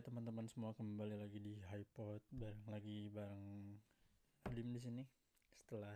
Hai 0.00 0.08
teman-teman 0.08 0.48
semua 0.48 0.72
kembali 0.72 1.12
lagi 1.12 1.36
di 1.44 1.60
HiPod 1.60 2.24
bareng 2.32 2.72
lagi 2.72 3.12
bareng 3.12 3.44
Adim 4.48 4.72
di 4.72 4.80
sini. 4.80 5.04
Setelah 5.52 5.92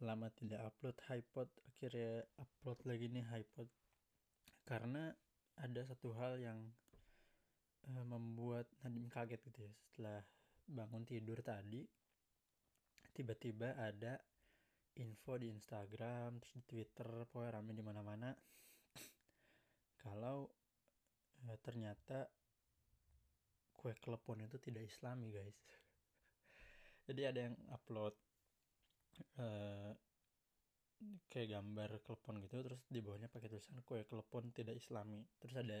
lama 0.00 0.32
tidak 0.32 0.64
upload 0.64 0.96
HiPod, 1.04 1.44
akhirnya 1.68 2.24
upload 2.40 2.80
lagi 2.88 3.12
nih 3.12 3.20
HiPod. 3.28 3.68
Karena 4.64 5.12
ada 5.60 5.80
satu 5.84 6.16
hal 6.16 6.40
yang 6.40 6.56
uh, 7.92 8.00
membuat 8.08 8.64
Nadim 8.80 9.12
kaget 9.12 9.44
gitu 9.44 9.68
ya. 9.68 9.72
Setelah 9.76 10.24
bangun 10.64 11.04
tidur 11.04 11.44
tadi, 11.44 11.84
tiba-tiba 13.12 13.76
ada 13.76 14.16
info 14.96 15.36
di 15.36 15.52
Instagram, 15.52 16.40
terus 16.40 16.54
di 16.56 16.64
Twitter, 16.64 17.28
pokoknya 17.28 17.60
rame 17.60 17.76
di 17.76 17.84
mana-mana. 17.84 18.32
Kalau 20.00 20.48
uh, 21.44 21.58
ternyata 21.60 22.45
kue 23.76 23.92
klepon 24.00 24.42
itu 24.42 24.56
tidak 24.58 24.88
islami 24.88 25.30
guys. 25.30 25.56
Jadi 27.06 27.22
ada 27.22 27.40
yang 27.46 27.56
upload 27.70 28.14
uh, 29.38 29.92
kayak 31.28 31.60
gambar 31.60 32.00
klepon 32.02 32.40
gitu 32.42 32.64
terus 32.64 32.80
di 32.88 33.04
bawahnya 33.04 33.28
pakai 33.28 33.52
tulisan 33.52 33.78
kue 33.84 34.02
klepon 34.08 34.50
tidak 34.50 34.80
islami. 34.80 35.22
Terus 35.38 35.54
ada 35.60 35.78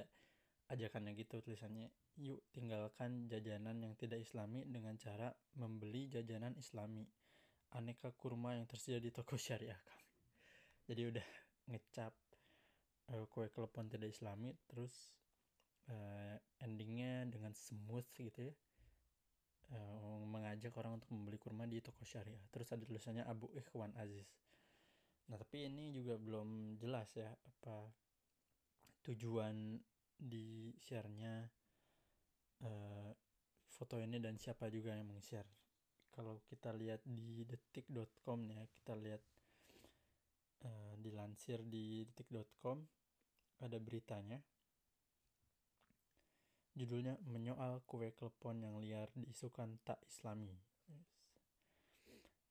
ajakannya 0.70 1.16
gitu 1.16 1.42
tulisannya 1.42 1.88
yuk 2.18 2.42
tinggalkan 2.50 3.30
jajanan 3.30 3.78
yang 3.82 3.94
tidak 3.94 4.22
islami 4.22 4.66
dengan 4.68 4.94
cara 5.00 5.32
membeli 5.58 6.12
jajanan 6.12 6.54
islami. 6.60 7.08
Aneka 7.74 8.14
kurma 8.14 8.54
yang 8.54 8.70
tersedia 8.70 9.02
di 9.02 9.10
toko 9.10 9.34
syariah 9.34 9.76
kami. 9.82 10.06
Jadi 10.86 11.02
udah 11.02 11.26
ngecap 11.74 12.14
uh, 13.10 13.26
kue 13.26 13.50
klepon 13.50 13.90
tidak 13.90 14.14
islami 14.14 14.54
terus 14.70 14.94
dengan 15.86 16.35
smooth 17.56 18.06
gitu 18.14 18.52
ya. 18.52 18.54
Uh, 19.66 20.22
mengajak 20.30 20.70
orang 20.78 21.02
untuk 21.02 21.10
membeli 21.10 21.40
kurma 21.40 21.66
di 21.66 21.82
toko 21.82 22.06
syariah. 22.06 22.44
Terus 22.54 22.70
ada 22.70 22.86
tulisannya 22.86 23.26
Abu 23.26 23.50
Ikhwan 23.56 23.96
Aziz. 23.98 24.28
Nah 25.26 25.36
tapi 25.40 25.66
ini 25.66 25.90
juga 25.90 26.14
belum 26.20 26.78
jelas 26.78 27.10
ya 27.18 27.34
apa 27.34 27.90
tujuan 29.02 29.74
di 30.14 30.70
sharenya 30.78 31.50
uh, 32.62 33.10
foto 33.66 33.98
ini 33.98 34.22
dan 34.22 34.38
siapa 34.38 34.70
juga 34.70 34.94
yang 34.94 35.10
meng-share. 35.10 35.50
Kalau 36.14 36.40
kita 36.46 36.72
lihat 36.72 37.02
di 37.04 37.42
detik.com 37.44 38.40
ya 38.48 38.62
kita 38.70 38.94
lihat 38.96 39.22
uh, 40.64 40.94
dilansir 40.96 41.60
di 41.66 42.06
detik.com 42.06 42.80
ada 43.60 43.76
beritanya 43.80 44.40
Judulnya 46.76 47.16
menyoal 47.24 47.80
kue 47.88 48.12
klepon 48.12 48.60
yang 48.60 48.76
liar 48.76 49.08
diisukan 49.16 49.80
tak 49.80 49.96
islami. 50.04 50.52
Yes. 50.92 51.08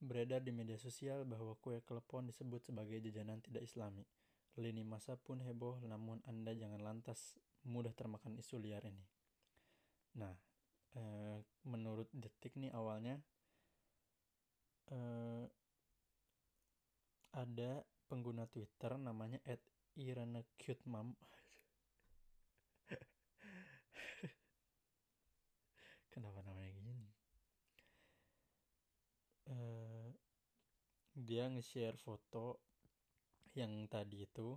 Beredar 0.02 0.42
di 0.42 0.50
media 0.50 0.82
sosial 0.82 1.30
bahwa 1.30 1.54
kue 1.62 1.78
klepon 1.86 2.26
disebut 2.26 2.66
sebagai 2.66 2.98
jajanan 3.06 3.38
tidak 3.46 3.70
islami. 3.70 4.02
Lini 4.58 4.82
masa 4.82 5.14
pun 5.14 5.46
heboh 5.46 5.78
namun 5.86 6.26
Anda 6.26 6.58
jangan 6.58 6.82
lantas 6.82 7.38
mudah 7.70 7.94
termakan 7.94 8.34
isu 8.42 8.58
liar 8.58 8.82
ini. 8.90 9.06
Nah, 10.18 10.34
eh, 10.98 11.38
menurut 11.70 12.10
detik 12.10 12.58
nih 12.58 12.74
awalnya 12.74 13.22
eh, 14.90 15.46
ada 17.30 17.86
pengguna 18.10 18.50
Twitter 18.50 18.98
namanya 18.98 19.38
@irenecutmam 19.94 21.14
kenapa 26.16 26.40
namanya 26.48 26.72
gini 26.72 26.96
uh, 29.52 30.08
dia 31.26 31.50
nge-share 31.50 31.98
foto 31.98 32.62
yang 33.58 33.74
tadi 33.90 34.24
itu 34.24 34.56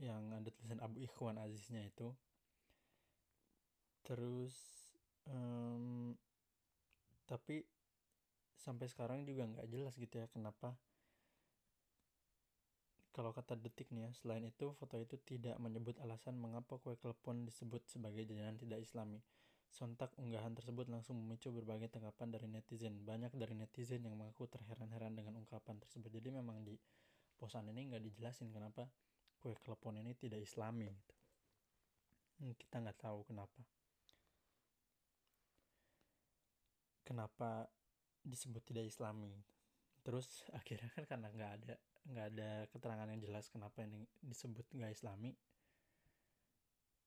yang 0.00 0.34
ada 0.34 0.50
tulisan 0.50 0.82
Abu 0.82 1.04
Ikhwan 1.04 1.38
Aziznya 1.38 1.84
itu 1.84 2.10
terus 4.02 4.54
um, 5.28 6.16
tapi 7.28 7.62
sampai 8.58 8.88
sekarang 8.88 9.28
juga 9.28 9.44
nggak 9.44 9.68
jelas 9.70 9.94
gitu 10.00 10.18
ya 10.18 10.26
kenapa 10.32 10.74
kalau 13.14 13.30
kata 13.30 13.54
detik 13.54 13.94
nih 13.94 14.10
ya, 14.10 14.12
selain 14.18 14.42
itu 14.42 14.74
foto 14.74 14.98
itu 14.98 15.14
tidak 15.22 15.54
menyebut 15.62 15.94
alasan 16.02 16.34
mengapa 16.34 16.82
kue 16.82 16.98
klepon 16.98 17.46
disebut 17.46 17.86
sebagai 17.86 18.26
jajanan 18.26 18.58
tidak 18.58 18.82
islami. 18.82 19.22
Sontak 19.74 20.14
unggahan 20.22 20.54
tersebut 20.54 20.86
langsung 20.86 21.18
memicu 21.18 21.50
berbagai 21.50 21.90
tanggapan 21.90 22.30
dari 22.30 22.46
netizen. 22.46 23.02
Banyak 23.02 23.34
dari 23.34 23.58
netizen 23.58 24.06
yang 24.06 24.14
mengaku 24.14 24.46
terheran-heran 24.46 25.18
dengan 25.18 25.34
ungkapan 25.34 25.82
tersebut. 25.82 26.14
Jadi 26.14 26.30
memang 26.30 26.62
di 26.62 26.78
posan 27.34 27.66
ini 27.74 27.90
nggak 27.90 28.06
dijelasin 28.06 28.54
kenapa 28.54 28.86
kue 29.42 29.50
klepon 29.58 29.98
ini 29.98 30.14
tidak 30.14 30.46
islami 30.46 30.94
gitu. 30.94 31.14
Hmm, 32.38 32.54
kita 32.54 32.86
nggak 32.86 33.02
tahu 33.02 33.26
kenapa. 33.26 33.60
Kenapa 37.02 37.66
disebut 38.22 38.62
tidak 38.62 38.86
islami. 38.86 39.42
Terus 40.06 40.46
akhirnya 40.58 40.86
kan 40.94 41.04
karena 41.10 41.28
nggak 41.34 41.50
ada 41.50 41.74
nggak 42.04 42.26
ada 42.30 42.50
keterangan 42.70 43.10
yang 43.10 43.20
jelas 43.26 43.50
kenapa 43.50 43.82
ini 43.82 44.06
disebut 44.22 44.70
nggak 44.76 44.92
islami 44.92 45.32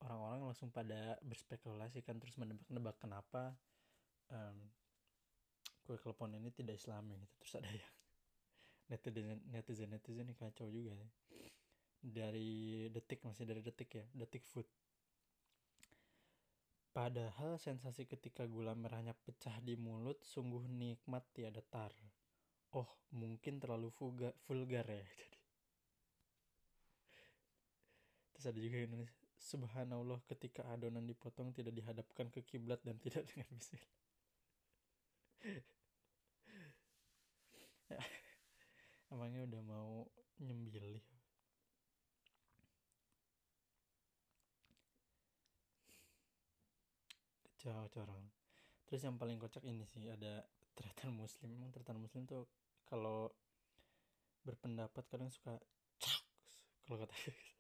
orang-orang 0.05 0.53
langsung 0.53 0.69
pada 0.69 1.17
berspekulasi 1.25 2.05
kan 2.05 2.21
terus 2.21 2.37
menebak-nebak 2.37 2.97
kenapa 3.01 3.57
um, 4.29 4.57
kue 5.87 5.97
klepon 5.97 6.35
ini 6.35 6.51
tidak 6.51 6.77
islami 6.77 7.17
gitu. 7.17 7.35
Terus 7.41 7.53
ada 7.63 7.69
yang 7.71 7.93
netizen 8.91 9.39
netizen 9.49 9.89
netizen 9.91 10.27
ini 10.27 10.35
kacau 10.37 10.67
juga 10.69 10.93
ya. 10.95 11.09
dari 11.97 12.87
detik 12.93 13.25
masih 13.25 13.43
dari 13.49 13.63
detik 13.65 13.89
ya 13.89 14.05
detik 14.13 14.45
food. 14.45 14.67
Padahal 16.93 17.61
sensasi 17.61 18.09
ketika 18.09 18.49
gula 18.49 18.73
merahnya 18.73 19.13
pecah 19.13 19.53
di 19.61 19.77
mulut 19.77 20.17
sungguh 20.25 20.65
nikmat 20.65 21.25
tiada 21.33 21.61
tar. 21.61 21.93
Oh 22.73 22.89
mungkin 23.13 23.61
terlalu 23.61 23.89
vulgar, 23.95 24.33
vulgar 24.45 24.85
ya 24.85 25.05
jadi. 25.21 25.39
Terus 28.33 28.45
ada 28.53 28.59
juga 28.61 28.77
yang 28.85 28.91
nulis 28.93 29.26
subhanallah 29.37 30.19
ketika 30.25 30.65
adonan 30.73 31.05
dipotong 31.05 31.53
tidak 31.53 31.73
dihadapkan 31.77 32.27
ke 32.33 32.41
kiblat 32.43 32.81
dan 32.81 32.97
tidak 32.97 33.23
dengan 33.29 33.47
bismillah 33.53 33.95
emangnya 39.13 39.47
udah 39.47 39.61
mau 39.63 40.03
nyembili 40.43 40.99
kacau 47.87 48.03
orang 48.03 48.25
terus 48.85 49.01
yang 49.03 49.19
paling 49.19 49.35
kocak 49.41 49.63
ini 49.67 49.83
sih 49.83 50.07
ada 50.07 50.45
tretan 50.77 51.11
muslim. 51.17 51.49
Emang 51.57 51.73
tretan 51.73 51.97
muslim 51.97 52.29
tuh 52.29 52.45
kalau 52.85 53.33
berpendapat 54.45 55.03
kadang 55.09 55.33
suka 55.33 55.57
cak 55.99 56.21
kalau 56.85 57.01
kata 57.01 57.15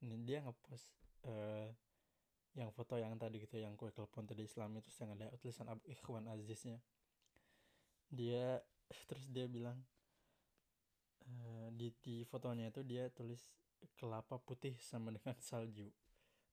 dia 0.00 0.44
ngepost 0.44 0.86
uh, 1.26 1.68
yang 2.54 2.70
foto 2.74 2.98
yang 2.98 3.14
tadi 3.18 3.42
gitu 3.42 3.58
yang 3.58 3.74
kue 3.78 3.90
telepon 3.90 4.26
tadi 4.26 4.46
Islam 4.46 4.78
itu 4.78 4.90
yang 4.98 5.14
ada 5.14 5.30
tulisan 5.38 5.66
Abu 5.70 5.82
Ikhwan 5.86 6.26
Aziznya 6.30 6.78
dia 8.08 8.62
terus 9.08 9.26
dia 9.30 9.46
bilang 9.46 9.78
uh, 11.26 11.68
di 11.74 11.92
di 12.02 12.22
fotonya 12.26 12.70
itu 12.70 12.82
dia 12.86 13.10
tulis 13.10 13.42
kelapa 13.98 14.38
putih 14.42 14.74
sama 14.82 15.14
dengan 15.14 15.36
salju 15.48 15.90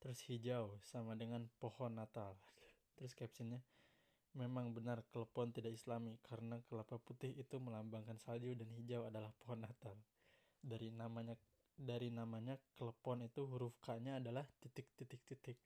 terus 0.02 0.22
hijau 0.30 0.78
sama 0.86 1.18
dengan 1.18 1.50
pohon 1.58 1.98
Natal 1.98 2.38
terus 2.98 3.14
captionnya 3.18 3.64
Memang 4.36 4.76
benar 4.76 5.00
klepon 5.16 5.56
tidak 5.56 5.80
islami 5.80 6.20
karena 6.20 6.60
kelapa 6.68 7.00
putih 7.00 7.32
itu 7.40 7.56
melambangkan 7.56 8.20
salju 8.20 8.52
dan 8.52 8.68
hijau 8.76 9.08
adalah 9.08 9.32
pohon 9.40 9.64
Natal. 9.64 9.96
Dari 10.60 10.92
namanya 10.92 11.40
dari 11.76 12.08
namanya 12.08 12.56
klepon 12.80 13.28
itu 13.28 13.44
huruf 13.44 13.76
K-nya 13.84 14.24
adalah 14.24 14.48
titik 14.64 14.88
titik 14.96 15.22
titik. 15.28 15.60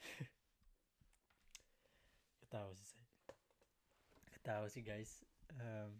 Ketahu 2.44 2.70
sih 2.76 2.86
saya. 2.92 3.08
Ketahu 4.36 4.68
sih 4.68 4.84
guys. 4.84 5.24
Um, 5.56 5.96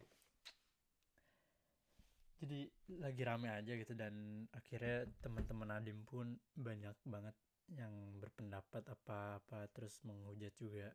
jadi 2.36 2.68
lagi 3.00 3.22
rame 3.24 3.48
aja 3.48 3.72
gitu 3.72 3.96
dan 3.96 4.44
akhirnya 4.52 5.08
teman-teman 5.24 5.72
Adim 5.72 6.04
pun 6.04 6.36
banyak 6.52 6.92
banget 7.08 7.32
yang 7.72 7.90
berpendapat 8.20 8.84
apa-apa 8.86 9.66
terus 9.72 9.98
menghujat 10.06 10.52
juga 10.60 10.92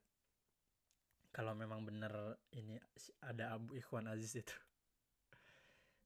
kalau 1.31 1.55
memang 1.55 1.83
benar 1.83 2.37
ini 2.55 2.79
ada 3.23 3.55
Abu 3.55 3.75
Ikhwan 3.75 4.07
Aziz 4.07 4.35
itu 4.37 4.55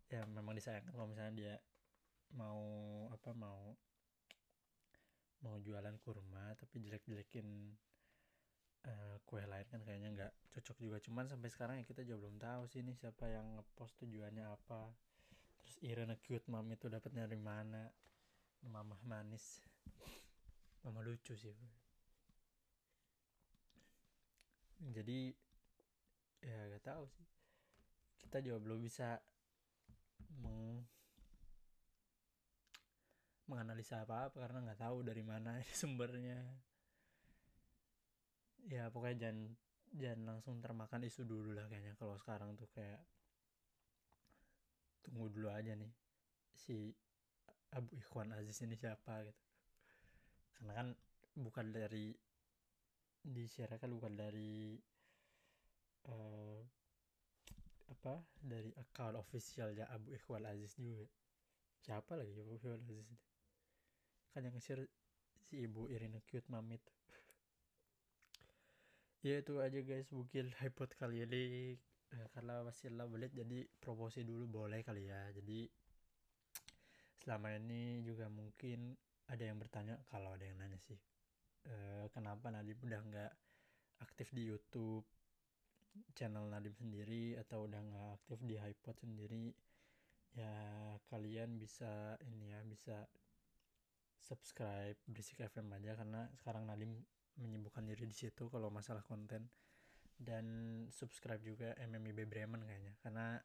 ya 0.06 0.22
memang 0.30 0.54
disayangkan 0.54 0.94
kalau 0.94 1.10
misalnya 1.10 1.34
dia 1.34 1.56
mau 2.38 2.62
apa 3.10 3.32
mau 3.34 3.74
mau 5.46 5.56
jualan 5.62 5.94
kurma 6.02 6.58
tapi 6.58 6.82
jelek-jelekin 6.82 7.48
uh, 8.86 9.18
kue 9.26 9.44
lain 9.46 9.66
kan 9.70 9.82
kayaknya 9.82 10.10
nggak 10.14 10.34
cocok 10.58 10.78
juga. 10.82 10.98
Cuman 11.02 11.26
sampai 11.30 11.50
sekarang 11.52 11.76
ya 11.82 11.86
kita 11.86 12.06
juga 12.06 12.26
belum 12.26 12.38
tahu 12.42 12.62
sih 12.70 12.80
ini 12.82 12.94
siapa 12.98 13.30
yang 13.30 13.58
ngepost 13.58 13.98
tujuannya 14.02 14.46
apa. 14.46 14.94
Terus 15.66 15.78
Irena 15.82 16.16
cute 16.22 16.46
mom 16.50 16.66
itu 16.70 16.86
dapatnya 16.90 17.26
dari 17.26 17.42
mana? 17.42 17.90
Mama 18.66 18.98
manis. 19.06 19.62
Mama 20.86 21.02
lucu 21.02 21.34
sih. 21.34 21.58
Jadi 24.86 25.34
ya 26.46 26.58
gak 26.78 26.86
tahu 26.86 27.06
sih. 27.10 27.26
Kita 28.22 28.38
juga 28.42 28.62
belum 28.62 28.86
bisa 28.86 29.18
meng 30.42 30.84
menganalisa 33.46 34.02
apa-apa 34.02 34.42
karena 34.42 34.66
nggak 34.66 34.82
tahu 34.82 35.06
dari 35.06 35.22
mana 35.22 35.62
sumbernya. 35.80 36.42
Ya 38.66 38.90
pokoknya 38.90 39.30
jangan 39.30 39.40
jangan 39.94 40.22
langsung 40.26 40.58
termakan 40.60 41.06
isu 41.06 41.24
dulu 41.24 41.54
lah 41.54 41.70
kayaknya. 41.70 41.94
Kalau 41.96 42.18
sekarang 42.18 42.58
tuh 42.58 42.66
kayak 42.74 43.00
tunggu 45.06 45.30
dulu 45.30 45.54
aja 45.54 45.78
nih 45.78 45.94
si 46.58 46.90
Abu 47.76 47.94
Ikhwan 47.94 48.34
Aziz 48.34 48.58
ini 48.66 48.74
siapa 48.74 49.22
gitu. 49.22 49.44
Karena 50.58 50.74
kan 50.74 50.88
bukan 51.36 51.76
dari 51.76 52.16
di 53.26 53.46
kan 53.50 53.90
bukan 53.90 54.14
dari 54.14 54.78
uh, 56.10 56.62
apa? 57.90 58.22
Dari 58.42 58.74
account 58.78 59.18
officialnya 59.20 59.90
Abu 59.90 60.14
Ikhwan 60.14 60.46
Aziz 60.46 60.74
juga 60.78 61.06
siapa 61.82 62.18
lagi 62.18 62.34
Abu 62.38 62.58
Ikhwan 62.58 62.82
Aziz 62.82 63.08
kan 64.34 64.44
yang 64.44 64.52
nge-share 64.58 64.84
si 65.48 65.64
ibu 65.64 65.88
Irina 65.88 66.20
Cute 66.28 66.50
Mamit 66.52 66.84
ya 69.26 69.42
itu 69.42 69.58
aja 69.58 69.80
guys. 69.82 70.06
Mungkin 70.14 70.54
hypot 70.62 70.94
kali 70.94 71.26
ini 71.26 71.74
eh, 72.14 72.28
karena 72.38 72.62
masih 72.62 72.94
belit 73.10 73.34
jadi 73.34 73.66
promosi 73.82 74.22
dulu 74.22 74.46
boleh 74.46 74.86
kali 74.86 75.10
ya. 75.10 75.34
Jadi 75.34 75.66
selama 77.26 77.58
ini 77.58 78.06
juga 78.06 78.30
mungkin 78.30 78.94
ada 79.26 79.42
yang 79.42 79.58
bertanya 79.58 79.98
kalau 80.14 80.38
ada 80.38 80.46
yang 80.46 80.62
nanya 80.62 80.78
sih. 80.78 81.02
Eh, 81.66 82.06
kenapa 82.14 82.54
Nadim 82.54 82.78
udah 82.86 83.02
nggak 83.02 83.34
aktif 84.06 84.30
di 84.30 84.46
YouTube 84.46 85.02
channel 86.16 86.48
Nadim 86.48 86.76
sendiri 86.76 87.36
atau 87.40 87.68
udah 87.68 87.80
nggak 87.80 88.10
aktif 88.22 88.40
di 88.44 88.56
Hypot 88.60 88.96
sendiri 89.00 89.52
ya 90.36 90.52
kalian 91.08 91.56
bisa 91.56 92.20
ini 92.28 92.52
ya 92.52 92.60
bisa 92.68 93.08
subscribe 94.20 95.00
Berisik 95.08 95.40
FM 95.40 95.72
aja 95.78 95.96
karena 95.96 96.28
sekarang 96.36 96.68
Nadim 96.68 96.92
menyibukkan 97.40 97.84
diri 97.86 98.08
di 98.08 98.16
situ 98.16 98.48
kalau 98.48 98.72
masalah 98.72 99.04
konten. 99.06 99.48
Dan 100.16 100.46
subscribe 100.96 101.44
juga 101.44 101.76
MMIB 101.76 102.24
Bremen 102.24 102.64
kayaknya 102.64 102.96
karena 103.04 103.36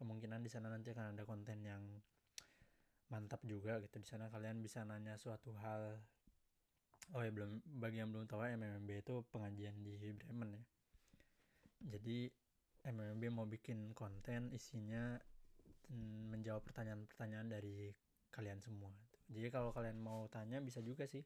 kemungkinan 0.00 0.40
di 0.40 0.48
sana 0.48 0.72
nanti 0.72 0.96
akan 0.96 1.12
ada 1.12 1.28
konten 1.28 1.60
yang 1.60 1.84
mantap 3.12 3.44
juga 3.44 3.76
gitu. 3.84 4.00
Di 4.00 4.08
sana 4.08 4.32
kalian 4.32 4.64
bisa 4.64 4.80
nanya 4.88 5.20
suatu 5.20 5.52
hal. 5.60 6.00
Oh 7.12 7.20
ya 7.20 7.30
belum 7.30 7.60
bagi 7.78 8.00
yang 8.00 8.10
belum 8.10 8.24
tahu 8.24 8.48
MMB 8.48 8.90
itu 9.04 9.14
pengajian 9.28 9.76
di 9.84 9.94
Bremen 10.16 10.56
ya 10.56 10.62
jadi 11.82 12.30
MMB 12.86 13.22
mau 13.34 13.44
bikin 13.44 13.92
konten 13.92 14.54
isinya 14.54 15.18
mm, 15.90 16.32
menjawab 16.32 16.62
pertanyaan-pertanyaan 16.64 17.50
dari 17.50 17.90
kalian 18.30 18.62
semua 18.62 18.94
jadi 19.26 19.50
kalau 19.50 19.74
kalian 19.74 19.98
mau 19.98 20.30
tanya 20.30 20.62
bisa 20.62 20.78
juga 20.82 21.06
sih. 21.10 21.22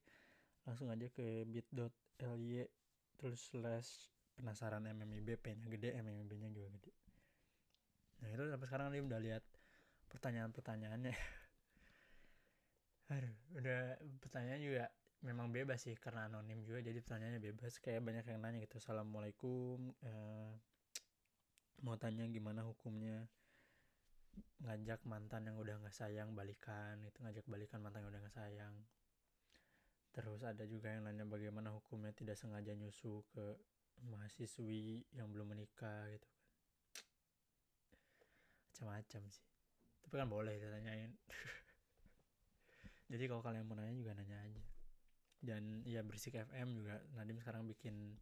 Langsung 0.65 0.89
aja 0.89 1.09
ke 1.13 1.45
bit.ly 1.49 2.65
terus 3.21 3.53
slash 3.53 4.09
penasaran 4.33 4.89
MMIB 4.89 5.37
P 5.37 5.53
nya 5.53 5.69
gede 5.69 5.93
MMIB 6.01 6.33
nya 6.41 6.49
juga 6.49 6.69
gede. 6.81 6.93
Nah 8.25 8.29
itu 8.33 8.45
sampai 8.49 8.67
sekarang 8.69 8.89
nih 8.93 9.03
udah 9.05 9.21
lihat 9.21 9.45
pertanyaan-pertanyaannya. 10.09 11.13
Aduh 13.13 13.37
udah 13.61 14.01
pertanyaan 14.25 14.61
juga 14.65 14.85
memang 15.21 15.53
bebas 15.53 15.85
sih 15.85 15.97
karena 16.01 16.29
anonim 16.29 16.65
juga 16.65 16.81
jadi 16.81 16.97
pertanyaannya 17.01 17.41
bebas. 17.41 17.77
Kayak 17.81 18.05
banyak 18.05 18.25
yang 18.29 18.41
nanya 18.41 18.59
gitu 18.65 18.81
assalamualaikum 18.81 19.93
eh, 20.01 20.53
mau 21.85 21.97
tanya 22.01 22.25
gimana 22.29 22.65
hukumnya? 22.65 23.29
Ngajak 24.65 25.05
mantan 25.05 25.49
yang 25.49 25.57
udah 25.61 25.77
nggak 25.81 25.97
sayang 25.97 26.33
balikan 26.33 27.01
itu 27.05 27.21
ngajak 27.21 27.45
balikan 27.45 27.85
mantan 27.85 28.05
yang 28.05 28.11
udah 28.13 28.21
nggak 28.25 28.37
sayang. 28.37 28.75
Terus 30.11 30.41
ada 30.43 30.65
juga 30.67 30.91
yang 30.91 31.07
nanya 31.07 31.29
bagaimana 31.29 31.71
hukumnya 31.71 32.11
tidak 32.17 32.41
sengaja 32.41 32.73
nyusu 32.75 33.23
ke 33.31 33.47
mahasiswi 34.09 35.05
yang 35.13 35.29
belum 35.29 35.53
menikah 35.53 36.09
gitu 36.09 36.25
kan. 36.25 36.45
Macam-macam 38.73 39.23
sih. 39.29 39.47
Tapi 40.01 40.15
kan 40.17 40.29
boleh 40.33 40.57
ditanyain. 40.57 41.13
Jadi 43.13 43.25
kalau 43.29 43.45
kalian 43.45 43.69
mau 43.69 43.77
nanya 43.77 43.93
juga 43.93 44.17
nanya 44.17 44.41
aja 44.41 44.80
dan 45.41 45.81
ya 45.89 46.05
berisik 46.05 46.37
FM 46.37 46.77
juga 46.77 47.01
Nadim 47.17 47.41
sekarang 47.41 47.65
bikin 47.65 48.13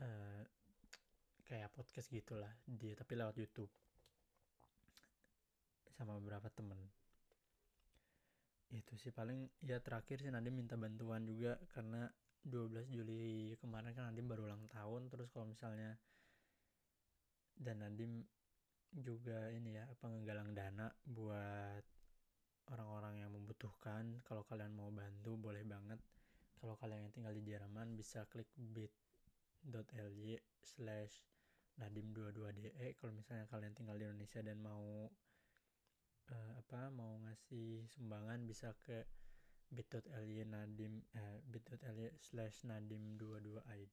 uh, 0.00 0.42
kayak 1.44 1.72
podcast 1.72 2.08
gitulah 2.08 2.50
dia 2.64 2.96
tapi 2.96 3.16
lewat 3.16 3.36
YouTube. 3.36 3.72
Sama 5.92 6.16
beberapa 6.16 6.48
temen. 6.52 6.78
Itu 8.68 8.96
sih 9.00 9.12
paling 9.12 9.48
ya 9.64 9.80
terakhir 9.80 10.24
sih 10.24 10.32
Nadim 10.32 10.56
minta 10.56 10.76
bantuan 10.76 11.24
juga 11.24 11.56
karena 11.72 12.08
12 12.44 12.88
Juli 12.92 13.56
kemarin 13.60 13.92
kan 13.92 14.12
Nadim 14.12 14.28
baru 14.28 14.48
ulang 14.48 14.64
tahun 14.72 15.12
terus 15.12 15.28
kalau 15.32 15.48
misalnya 15.48 15.96
dan 17.58 17.82
Nadim 17.82 18.22
juga 18.88 19.52
ini 19.52 19.76
ya 19.76 19.84
apa 19.84 20.08
ngegalang 20.08 20.56
dana 20.56 20.88
buat 21.04 21.84
orang-orang 22.72 23.24
yang 23.24 23.30
membutuhkan 23.32 24.20
kalau 24.24 24.44
kalian 24.44 24.72
mau 24.76 24.92
bantu 24.92 25.36
boleh 25.38 25.64
banget. 25.64 26.00
Kalau 26.58 26.74
kalian 26.74 27.06
yang 27.06 27.14
tinggal 27.14 27.34
di 27.34 27.42
Jerman 27.46 27.94
bisa 27.94 28.26
klik 28.26 28.50
bit.ly 28.58 30.36
slash 30.58 31.14
nadim22de. 31.78 32.98
Kalau 32.98 33.14
misalnya 33.14 33.46
kalian 33.46 33.72
tinggal 33.78 33.94
di 33.94 34.04
Indonesia 34.04 34.42
dan 34.42 34.58
mau 34.58 35.06
uh, 36.34 36.52
apa 36.58 36.90
mau 36.90 37.14
ngasih 37.24 37.86
sumbangan 37.94 38.42
bisa 38.44 38.74
ke 38.82 39.06
bit.ly 39.70 40.42
nadim 40.48 41.04
uh, 41.14 41.38
bit.ly 41.46 42.10
slash 42.18 42.64
nadim 42.66 43.20
22 43.20 43.60
id 43.60 43.92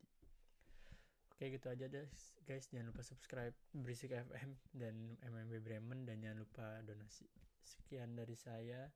Oke 1.35 1.51
gitu 1.51 1.67
aja 1.67 1.91
deh 1.91 2.07
guys. 2.47 2.65
Jangan 2.71 2.95
lupa 2.95 3.03
subscribe 3.03 3.51
Berisik 3.75 4.15
FM 4.15 4.55
dan 4.71 5.19
MMB 5.19 5.59
Bremen 5.59 6.07
dan 6.07 6.23
jangan 6.23 6.47
lupa 6.47 6.79
donasi 6.87 7.27
sekian 7.65 8.13
dari 8.13 8.37
saya. 8.37 8.87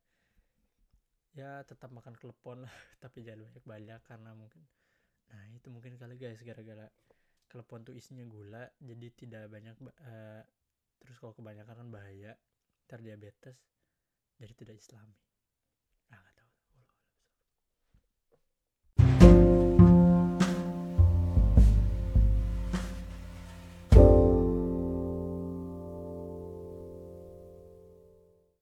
Ya 1.34 1.62
tetap 1.66 1.94
makan 1.94 2.18
klepon 2.18 2.66
lah 2.66 2.74
tapi 3.04 3.22
jangan 3.22 3.50
banyak-banyak 3.50 4.02
karena 4.06 4.32
mungkin 4.34 4.66
nah 5.30 5.46
itu 5.54 5.70
mungkin 5.70 5.94
kali 5.94 6.18
guys 6.18 6.42
gara-gara 6.42 6.90
klepon 7.46 7.86
tuh 7.86 7.94
isinya 7.94 8.26
gula 8.26 8.66
jadi 8.82 9.08
tidak 9.14 9.46
banyak 9.46 9.78
uh, 9.78 10.42
terus 10.98 11.18
kalau 11.22 11.38
kebanyakan 11.38 11.86
kan 11.86 11.88
bahaya 11.94 12.34
terdiabetes 12.90 13.62
jadi 14.42 14.54
tidak 14.58 14.82
islami 14.82 15.14